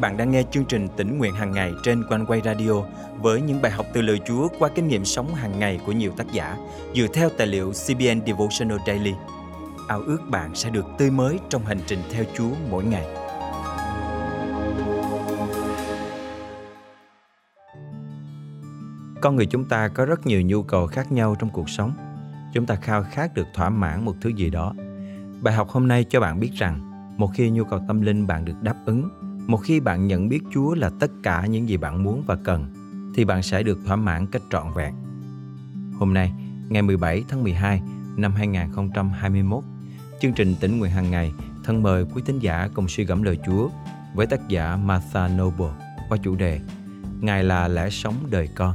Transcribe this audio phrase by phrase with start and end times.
[0.00, 2.72] bạn đang nghe chương trình tỉnh nguyện hàng ngày trên quanh quay radio
[3.20, 6.12] với những bài học từ lời Chúa qua kinh nghiệm sống hàng ngày của nhiều
[6.16, 6.56] tác giả
[6.94, 9.14] dựa theo tài liệu CBN Devotional Daily.
[9.88, 13.06] Ao ước bạn sẽ được tươi mới trong hành trình theo Chúa mỗi ngày.
[19.20, 21.92] Con người chúng ta có rất nhiều nhu cầu khác nhau trong cuộc sống.
[22.54, 24.74] Chúng ta khao khát được thỏa mãn một thứ gì đó.
[25.42, 28.44] Bài học hôm nay cho bạn biết rằng, một khi nhu cầu tâm linh bạn
[28.44, 32.02] được đáp ứng một khi bạn nhận biết Chúa là tất cả những gì bạn
[32.02, 32.66] muốn và cần,
[33.14, 34.94] thì bạn sẽ được thỏa mãn cách trọn vẹn.
[35.98, 36.32] Hôm nay,
[36.68, 37.82] ngày 17 tháng 12
[38.16, 39.64] năm 2021,
[40.20, 41.32] chương trình tỉnh nguyện hàng ngày
[41.64, 43.68] thân mời quý tín giả cùng suy gẫm lời Chúa
[44.14, 45.72] với tác giả Martha Noble
[46.08, 46.60] qua chủ đề
[47.20, 48.74] Ngài là lẽ sống đời con.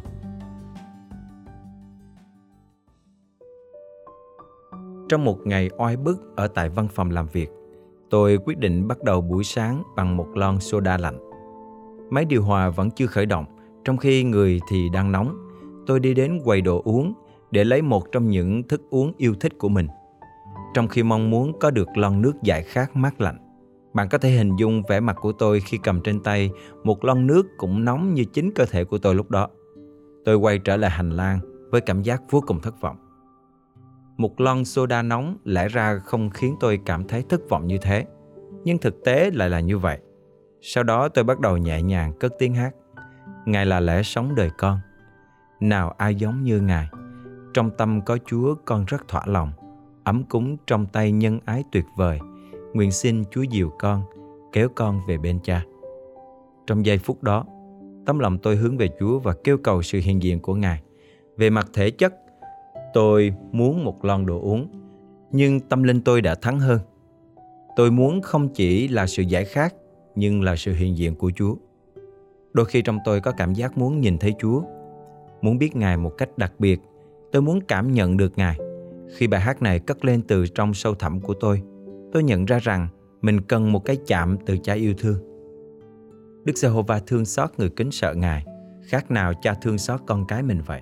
[5.10, 7.50] Trong một ngày oai bức ở tại văn phòng làm việc,
[8.14, 11.18] Tôi quyết định bắt đầu buổi sáng bằng một lon soda lạnh.
[12.10, 13.46] Máy điều hòa vẫn chưa khởi động,
[13.86, 15.38] trong khi người thì đang nóng.
[15.88, 17.14] Tôi đi đến quầy đồ uống
[17.52, 19.88] để lấy một trong những thức uống yêu thích của mình.
[20.74, 23.38] Trong khi mong muốn có được lon nước giải khát mát lạnh.
[23.94, 26.52] Bạn có thể hình dung vẻ mặt của tôi khi cầm trên tay
[26.84, 29.48] một lon nước cũng nóng như chính cơ thể của tôi lúc đó.
[30.26, 31.40] Tôi quay trở lại hành lang
[31.72, 33.03] với cảm giác vô cùng thất vọng.
[34.18, 38.06] Một lon soda nóng lẽ ra không khiến tôi cảm thấy thất vọng như thế.
[38.64, 39.98] Nhưng thực tế lại là như vậy.
[40.62, 42.76] Sau đó tôi bắt đầu nhẹ nhàng cất tiếng hát.
[43.46, 44.80] Ngài là lẽ sống đời con.
[45.60, 46.88] Nào ai giống như Ngài.
[47.54, 49.52] Trong tâm có Chúa con rất thỏa lòng.
[50.04, 52.20] Ấm cúng trong tay nhân ái tuyệt vời.
[52.74, 54.04] Nguyện xin Chúa dìu con,
[54.52, 55.64] kéo con về bên cha.
[56.68, 57.46] Trong giây phút đó,
[58.06, 60.82] tấm lòng tôi hướng về Chúa và kêu cầu sự hiện diện của Ngài.
[61.38, 62.14] Về mặt thể chất,
[62.94, 64.68] Tôi muốn một lon đồ uống,
[65.32, 66.80] nhưng tâm linh tôi đã thắng hơn.
[67.76, 69.74] Tôi muốn không chỉ là sự giải khát,
[70.16, 71.56] nhưng là sự hiện diện của Chúa.
[72.54, 74.62] Đôi khi trong tôi có cảm giác muốn nhìn thấy Chúa,
[75.42, 76.82] muốn biết Ngài một cách đặc biệt.
[77.32, 78.58] Tôi muốn cảm nhận được Ngài.
[79.16, 81.62] Khi bài hát này cất lên từ trong sâu thẳm của tôi,
[82.12, 82.88] tôi nhận ra rằng
[83.22, 85.18] mình cần một cái chạm từ cha yêu thương.
[86.46, 88.46] Đức Giê-hô-va thương xót người kính sợ Ngài,
[88.84, 90.82] khác nào cha thương xót con cái mình vậy.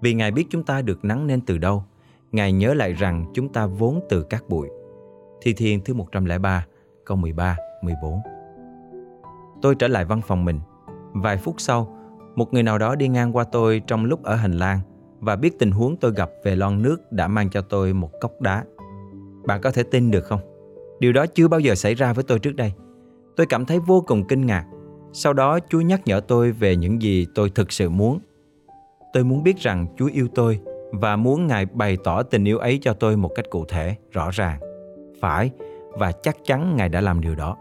[0.00, 1.84] Vì Ngài biết chúng ta được nắng nên từ đâu,
[2.32, 4.68] Ngài nhớ lại rằng chúng ta vốn từ các bụi.
[5.42, 6.66] Thi Thiên thứ 103,
[7.04, 8.20] câu 13, 14
[9.62, 10.60] Tôi trở lại văn phòng mình.
[11.12, 11.96] Vài phút sau,
[12.34, 14.80] một người nào đó đi ngang qua tôi trong lúc ở hành lang
[15.20, 18.40] và biết tình huống tôi gặp về lon nước đã mang cho tôi một cốc
[18.40, 18.64] đá.
[19.46, 20.40] Bạn có thể tin được không?
[21.00, 22.72] Điều đó chưa bao giờ xảy ra với tôi trước đây.
[23.36, 24.66] Tôi cảm thấy vô cùng kinh ngạc.
[25.12, 28.18] Sau đó Chúa nhắc nhở tôi về những gì tôi thực sự muốn
[29.12, 30.60] Tôi muốn biết rằng Chúa yêu tôi
[30.92, 34.30] và muốn Ngài bày tỏ tình yêu ấy cho tôi một cách cụ thể, rõ
[34.30, 34.60] ràng.
[35.20, 35.50] Phải,
[35.92, 37.56] và chắc chắn Ngài đã làm điều đó.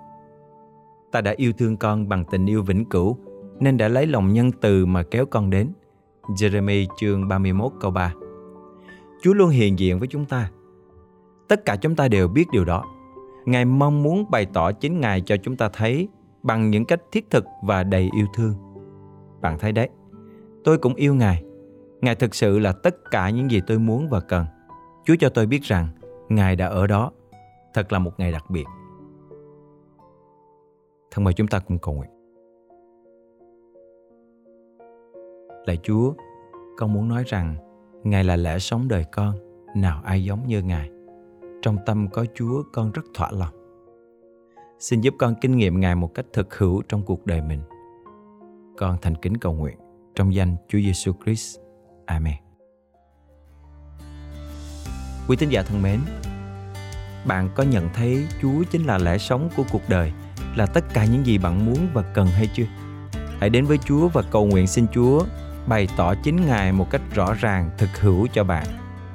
[1.12, 3.18] Ta đã yêu thương con bằng tình yêu vĩnh cửu,
[3.60, 5.72] nên đã lấy lòng nhân từ mà kéo con đến.
[6.28, 8.14] Jeremy chương 31 câu 3
[9.22, 10.52] Chúa luôn hiện diện với chúng ta.
[11.48, 12.84] Tất cả chúng ta đều biết điều đó.
[13.46, 16.08] Ngài mong muốn bày tỏ chính Ngài cho chúng ta thấy
[16.44, 18.54] bằng những cách thiết thực và đầy yêu thương.
[19.42, 19.90] Bạn thấy đấy,
[20.70, 21.44] Tôi cũng yêu Ngài.
[22.02, 24.46] Ngài thực sự là tất cả những gì tôi muốn và cần.
[25.06, 25.88] Chúa cho tôi biết rằng
[26.30, 27.12] Ngài đã ở đó.
[27.74, 28.64] Thật là một ngày đặc biệt.
[31.12, 32.10] Thân mời chúng ta cùng cầu nguyện.
[35.66, 36.14] Lạy Chúa,
[36.78, 37.56] con muốn nói rằng
[38.04, 39.36] Ngài là lẽ sống đời con,
[39.76, 40.90] nào ai giống như Ngài.
[41.62, 43.82] Trong tâm có Chúa con rất thỏa lòng.
[44.80, 47.62] Xin giúp con kinh nghiệm Ngài một cách thực hữu trong cuộc đời mình.
[48.78, 49.78] Con thành kính cầu nguyện
[50.20, 51.58] trong danh Chúa Giêsu Christ.
[52.06, 52.36] Amen.
[55.28, 56.00] Quý tín giả thân mến,
[57.26, 60.12] bạn có nhận thấy Chúa chính là lẽ sống của cuộc đời,
[60.56, 62.64] là tất cả những gì bạn muốn và cần hay chưa?
[63.40, 65.26] Hãy đến với Chúa và cầu nguyện xin Chúa
[65.68, 68.66] bày tỏ chính Ngài một cách rõ ràng, thực hữu cho bạn,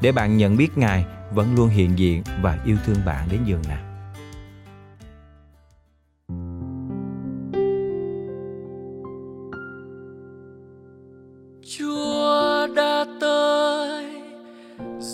[0.01, 3.63] để bạn nhận biết Ngài vẫn luôn hiện diện và yêu thương bạn đến giường
[3.69, 3.94] nào.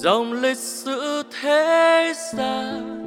[0.03, 3.01] Dòng lịch sử thế gian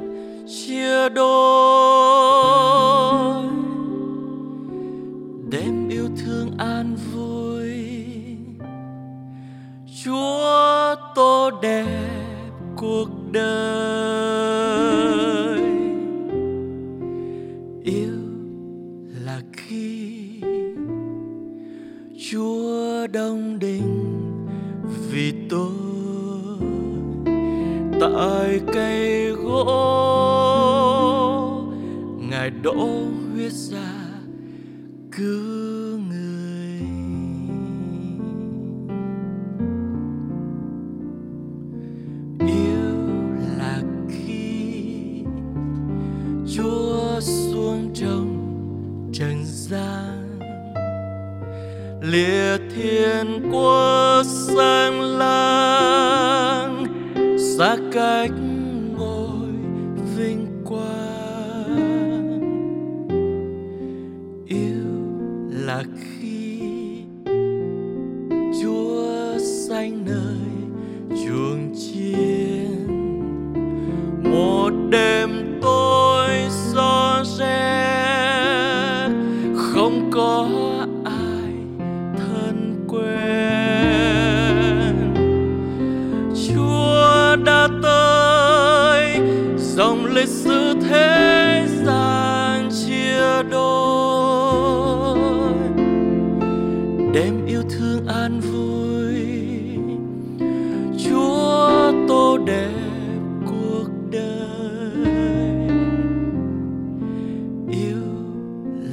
[0.48, 2.54] chia đôi.
[5.50, 7.74] Đêm yêu thương an vui,
[10.04, 11.86] chúa tô đẹp
[12.76, 14.13] cuộc đời.
[32.64, 33.92] đổ huyết ra
[35.12, 36.80] cứu người.
[42.38, 42.96] Yêu
[43.58, 45.24] là khi
[46.56, 48.30] chúa xuống trong
[49.12, 50.38] trần gian,
[52.02, 56.84] lìa thiên quốc sang lang,
[57.58, 58.30] xa cách
[97.14, 99.14] đem yêu thương an vui.
[101.04, 102.70] Chúa tô đẹp
[103.46, 105.06] cuộc đời.
[107.70, 108.02] Yêu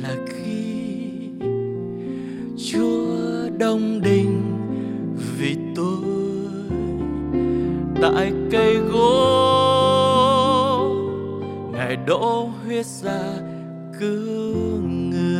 [0.02, 1.30] là khi
[2.72, 4.42] chúa đông đình
[5.38, 5.98] vì tôi.
[8.02, 9.26] Tại cây gỗ,
[11.74, 13.22] ngài đổ huyết ra
[14.00, 15.31] cứu người.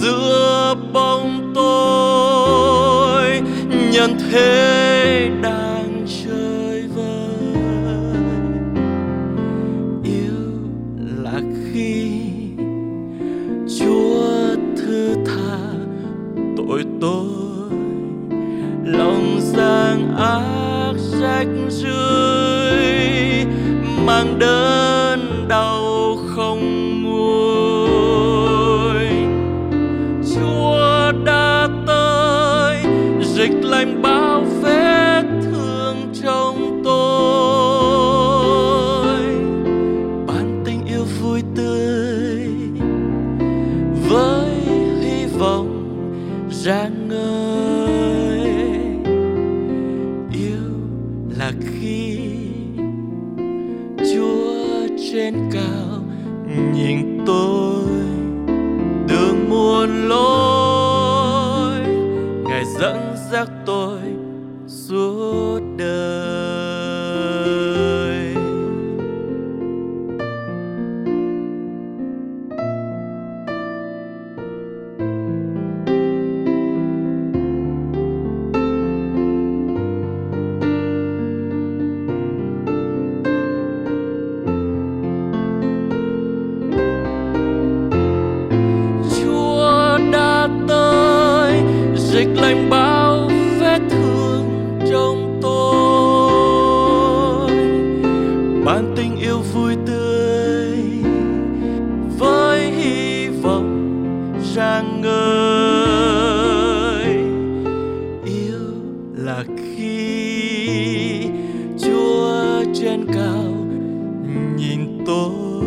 [0.00, 3.40] Giữa bóng tối
[3.92, 8.14] nhân thế đang chơi vơi.
[10.04, 10.60] Yêu
[11.22, 11.40] là
[11.72, 12.10] khi
[13.78, 15.58] chúa thứ tha
[16.56, 17.70] tội tôi,
[18.84, 23.44] lòng giang ác rách rưới
[24.06, 24.77] mang đời
[46.64, 47.07] rạng
[92.48, 93.30] lành bao
[93.60, 94.44] vết thương
[94.90, 96.70] trong tôi.
[98.64, 100.78] Ban tình yêu vui tươi
[102.18, 104.02] với hy vọng
[104.54, 105.18] rạng ngời.
[108.24, 108.58] Yêu
[109.16, 111.20] là khi
[111.78, 113.44] Chúa trên cao
[114.56, 115.64] nhìn tôi,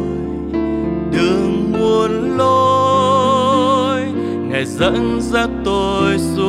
[1.11, 4.01] đường muôn lối,
[4.49, 6.40] ngài dẫn dắt tôi xuống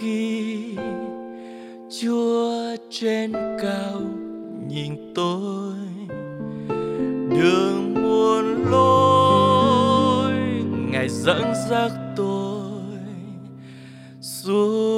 [0.00, 0.76] khi
[2.00, 4.00] chúa trên cao
[4.68, 5.74] nhìn tôi
[7.30, 10.32] đường muôn lối
[10.90, 12.98] ngài dẫn dắt tôi
[14.20, 14.97] xuống.